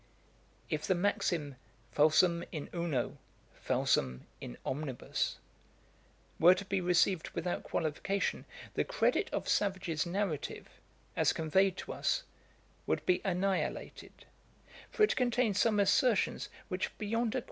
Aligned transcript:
If 0.67 0.87
the 0.87 0.95
maxim 0.95 1.57
falsum 1.95 2.43
in 2.51 2.71
uno, 2.73 3.19
falsum 3.53 4.21
in 4.39 4.57
omnibus, 4.65 5.37
were 6.39 6.55
to 6.55 6.65
be 6.65 6.81
received 6.81 7.29
without 7.35 7.61
qualification, 7.61 8.45
the 8.73 8.83
credit 8.83 9.29
of 9.31 9.47
Savage's 9.47 10.07
narrative, 10.07 10.69
as 11.15 11.33
conveyed 11.33 11.77
to 11.77 11.93
us, 11.93 12.23
would 12.87 13.05
be 13.05 13.21
annihilated; 13.23 14.25
for 14.89 15.03
it 15.03 15.15
contains 15.15 15.59
some 15.59 15.79
assertions 15.79 16.49
which, 16.67 16.87
beyond 16.97 17.05
a 17.05 17.05
question, 17.05 17.21
are 17.21 17.27
not 17.27 17.31
true. 17.33 17.39